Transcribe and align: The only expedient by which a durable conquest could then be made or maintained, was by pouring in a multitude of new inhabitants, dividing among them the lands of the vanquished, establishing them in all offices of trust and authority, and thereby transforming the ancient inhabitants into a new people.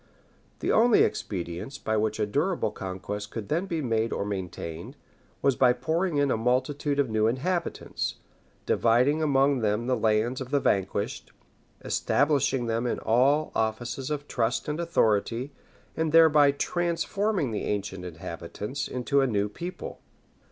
The 0.61 0.71
only 0.71 1.03
expedient 1.03 1.77
by 1.83 1.95
which 1.95 2.19
a 2.19 2.25
durable 2.25 2.71
conquest 2.71 3.29
could 3.29 3.49
then 3.49 3.67
be 3.67 3.83
made 3.83 4.11
or 4.11 4.25
maintained, 4.25 4.95
was 5.43 5.55
by 5.55 5.73
pouring 5.73 6.17
in 6.17 6.31
a 6.31 6.37
multitude 6.37 6.97
of 6.99 7.07
new 7.07 7.27
inhabitants, 7.27 8.15
dividing 8.65 9.21
among 9.21 9.59
them 9.59 9.85
the 9.85 9.95
lands 9.95 10.41
of 10.41 10.49
the 10.49 10.59
vanquished, 10.59 11.31
establishing 11.85 12.65
them 12.65 12.87
in 12.87 12.97
all 12.97 13.51
offices 13.53 14.09
of 14.09 14.27
trust 14.27 14.67
and 14.67 14.79
authority, 14.79 15.51
and 15.95 16.11
thereby 16.11 16.49
transforming 16.49 17.51
the 17.51 17.65
ancient 17.65 18.03
inhabitants 18.03 18.87
into 18.87 19.21
a 19.21 19.27
new 19.27 19.47
people. 19.49 20.01